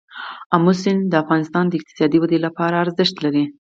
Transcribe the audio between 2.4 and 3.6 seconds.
لپاره ارزښت لري.